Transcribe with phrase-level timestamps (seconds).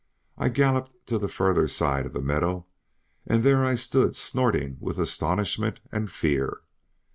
[0.35, 2.65] I galloped to the further side of the meadow,
[3.27, 6.61] and there I stood snorting with astonishment and fear.